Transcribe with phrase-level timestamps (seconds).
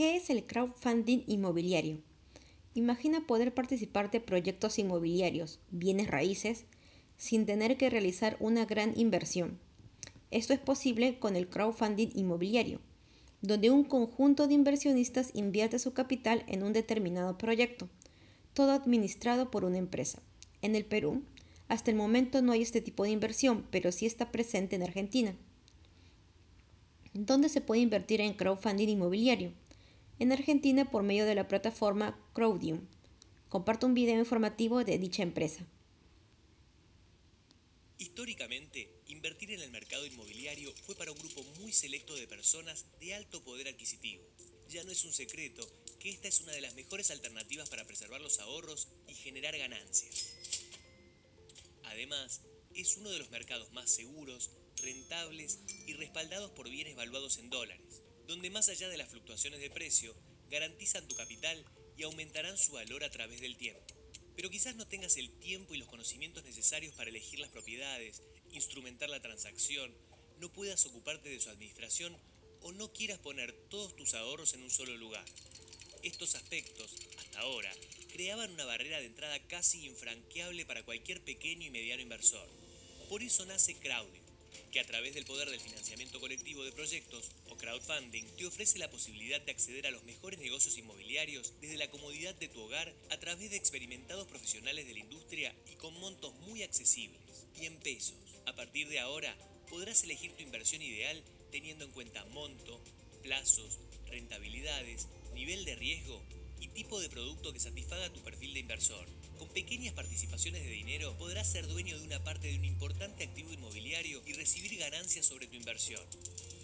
[0.00, 1.98] ¿Qué es el crowdfunding inmobiliario?
[2.72, 6.64] Imagina poder participar de proyectos inmobiliarios, bienes raíces,
[7.18, 9.58] sin tener que realizar una gran inversión.
[10.30, 12.80] Esto es posible con el crowdfunding inmobiliario,
[13.42, 17.86] donde un conjunto de inversionistas invierte su capital en un determinado proyecto,
[18.54, 20.22] todo administrado por una empresa.
[20.62, 21.24] En el Perú,
[21.68, 25.36] hasta el momento no hay este tipo de inversión, pero sí está presente en Argentina.
[27.12, 29.52] ¿Dónde se puede invertir en crowdfunding inmobiliario?
[30.20, 32.86] En Argentina por medio de la plataforma Crowdium.
[33.48, 35.66] Comparto un video informativo de dicha empresa.
[37.96, 43.14] Históricamente, invertir en el mercado inmobiliario fue para un grupo muy selecto de personas de
[43.14, 44.22] alto poder adquisitivo.
[44.68, 45.66] Ya no es un secreto
[45.98, 50.34] que esta es una de las mejores alternativas para preservar los ahorros y generar ganancias.
[51.84, 52.42] Además,
[52.74, 54.50] es uno de los mercados más seguros,
[54.82, 57.80] rentables y respaldados por bienes valuados en dólares,
[58.30, 60.14] donde más allá de las fluctuaciones de precio,
[60.50, 61.64] garantizan tu capital
[61.96, 63.82] y aumentarán su valor a través del tiempo.
[64.36, 69.10] Pero quizás no tengas el tiempo y los conocimientos necesarios para elegir las propiedades, instrumentar
[69.10, 69.92] la transacción,
[70.38, 72.16] no puedas ocuparte de su administración
[72.60, 75.24] o no quieras poner todos tus ahorros en un solo lugar.
[76.04, 77.72] Estos aspectos, hasta ahora,
[78.12, 82.48] creaban una barrera de entrada casi infranqueable para cualquier pequeño y mediano inversor.
[83.08, 84.19] Por eso nace Crowding,
[84.70, 88.90] que a través del poder del financiamiento colectivo de proyectos o crowdfunding te ofrece la
[88.90, 93.18] posibilidad de acceder a los mejores negocios inmobiliarios desde la comodidad de tu hogar a
[93.18, 97.20] través de experimentados profesionales de la industria y con montos muy accesibles
[97.60, 98.14] y en pesos.
[98.46, 99.36] A partir de ahora
[99.68, 102.80] podrás elegir tu inversión ideal teniendo en cuenta monto,
[103.22, 106.22] plazos, rentabilidades, nivel de riesgo
[106.60, 109.06] y tipo de producto que satisfaga tu perfil de inversor.
[109.54, 114.22] Pequeñas participaciones de dinero podrás ser dueño de una parte de un importante activo inmobiliario
[114.24, 116.02] y recibir ganancias sobre tu inversión.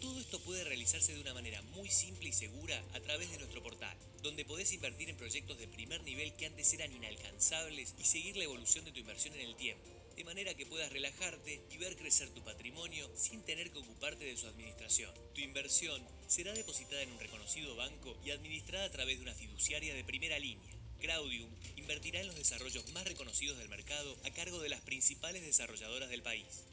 [0.01, 3.61] Todo esto puede realizarse de una manera muy simple y segura a través de nuestro
[3.61, 8.37] portal, donde podés invertir en proyectos de primer nivel que antes eran inalcanzables y seguir
[8.37, 11.95] la evolución de tu inversión en el tiempo de manera que puedas relajarte y ver
[11.97, 15.13] crecer tu patrimonio sin tener que ocuparte de su administración.
[15.35, 19.95] Tu inversión será depositada en un reconocido banco y administrada a través de una fiduciaria
[19.95, 20.75] de primera línea.
[20.99, 21.51] Craudium
[21.87, 26.21] invertirá en los desarrollos más reconocidos del mercado a cargo de las principales desarrolladoras del
[26.21, 26.65] país.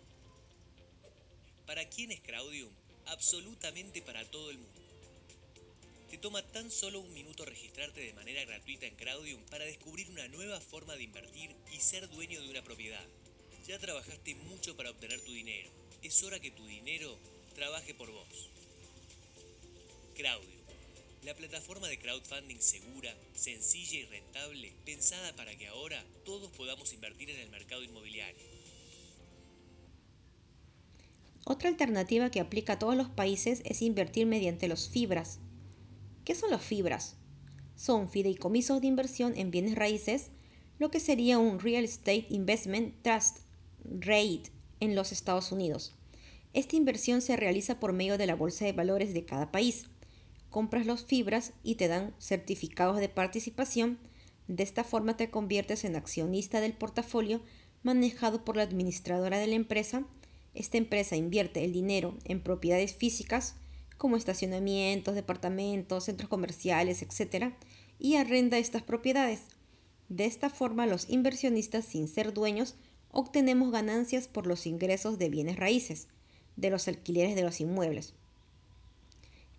[1.68, 2.72] ¿Para quién es Craudium?
[3.06, 4.81] Absolutamente para todo el mundo.
[6.09, 10.28] Te toma tan solo un minuto registrarte de manera gratuita en Craudium para descubrir una
[10.29, 13.06] nueva forma de invertir y ser dueño de una propiedad.
[13.68, 15.69] Ya trabajaste mucho para obtener tu dinero.
[16.02, 17.19] Es hora que tu dinero
[17.53, 18.50] trabaje por vos.
[20.16, 20.53] Crowdio,
[21.25, 27.29] la plataforma de crowdfunding segura, sencilla y rentable, pensada para que ahora todos podamos invertir
[27.29, 28.44] en el mercado inmobiliario.
[31.45, 35.39] Otra alternativa que aplica a todos los países es invertir mediante los fibras.
[36.25, 37.16] ¿Qué son los fibras?
[37.75, 40.29] Son fideicomisos de inversión en bienes raíces,
[40.78, 43.40] lo que sería un Real Estate Investment Trust
[43.85, 45.94] REIT en los Estados Unidos.
[46.53, 49.85] Esta inversión se realiza por medio de la bolsa de valores de cada país.
[50.53, 53.97] Compras los fibras y te dan certificados de participación.
[54.47, 57.41] De esta forma te conviertes en accionista del portafolio
[57.81, 60.06] manejado por la administradora de la empresa.
[60.53, 63.56] Esta empresa invierte el dinero en propiedades físicas
[63.97, 67.56] como estacionamientos, departamentos, centros comerciales, etc.
[67.97, 69.40] y arrenda estas propiedades.
[70.08, 72.75] De esta forma los inversionistas sin ser dueños
[73.09, 76.09] obtenemos ganancias por los ingresos de bienes raíces,
[76.58, 78.14] de los alquileres de los inmuebles.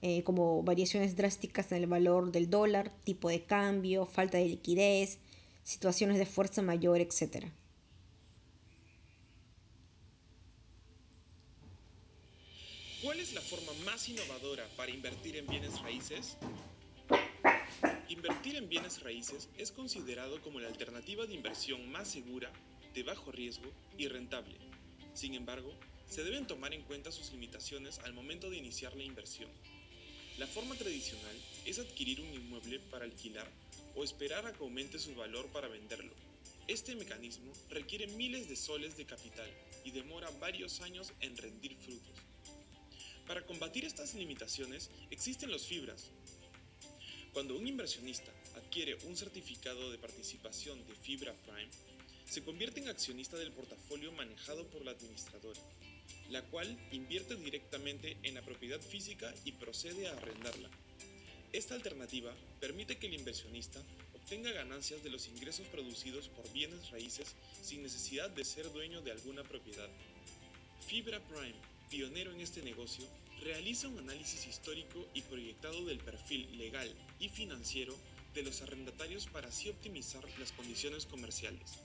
[0.00, 5.18] eh, como variaciones drásticas en el valor del dólar, tipo de cambio, falta de liquidez,
[5.64, 7.46] situaciones de fuerza mayor, etc.
[13.02, 16.36] ¿Cuál es la forma más innovadora para invertir en bienes raíces?
[18.08, 22.52] Invertir en bienes raíces es considerado como la alternativa de inversión más segura,
[22.94, 24.56] de bajo riesgo y rentable.
[25.12, 25.72] Sin embargo,
[26.06, 29.50] se deben tomar en cuenta sus limitaciones al momento de iniciar la inversión.
[30.38, 33.50] La forma tradicional es adquirir un inmueble para alquilar
[33.96, 36.12] o esperar a que aumente su valor para venderlo.
[36.68, 39.50] Este mecanismo requiere miles de soles de capital
[39.84, 42.14] y demora varios años en rendir frutos.
[43.26, 46.04] Para combatir estas limitaciones existen los fibras.
[47.32, 51.70] Cuando un inversionista adquiere un certificado de participación de Fibra Prime,
[52.26, 55.60] se convierte en accionista del portafolio manejado por la administradora
[56.30, 60.68] la cual invierte directamente en la propiedad física y procede a arrendarla.
[61.52, 63.80] Esta alternativa permite que el inversionista
[64.14, 69.12] obtenga ganancias de los ingresos producidos por bienes raíces sin necesidad de ser dueño de
[69.12, 69.88] alguna propiedad.
[70.86, 71.54] Fibra Prime,
[71.90, 73.06] pionero en este negocio,
[73.42, 77.96] realiza un análisis histórico y proyectado del perfil legal y financiero
[78.34, 81.78] de los arrendatarios para así optimizar las condiciones comerciales.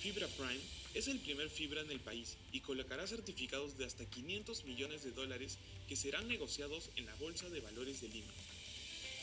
[0.00, 0.60] Fibra Prime
[0.94, 5.12] es el primer fibra en el país y colocará certificados de hasta 500 millones de
[5.12, 5.58] dólares
[5.88, 8.32] que serán negociados en la Bolsa de Valores de Lima.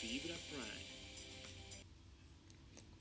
[0.01, 0.87] Fibra Prime.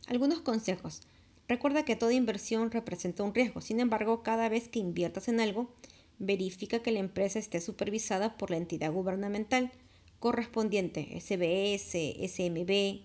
[0.07, 1.03] Algunos consejos.
[1.49, 5.73] Recuerda que toda inversión representa un riesgo, sin embargo, cada vez que inviertas en algo,
[6.19, 9.73] verifica que la empresa esté supervisada por la entidad gubernamental
[10.19, 13.01] correspondiente, SBS, SMB.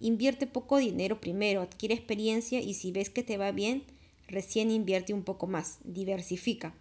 [0.00, 3.82] Invierte poco dinero primero, adquiere experiencia y si ves que te va bien,
[4.28, 6.74] recién invierte un poco más, diversifica.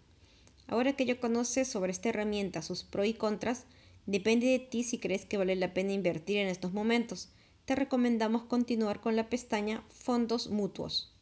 [0.67, 3.65] Ahora que ya conoces sobre esta herramienta, sus pros y contras,
[4.05, 7.29] depende de ti si crees que vale la pena invertir en estos momentos.
[7.65, 11.16] Te recomendamos continuar con la pestaña Fondos Mutuos.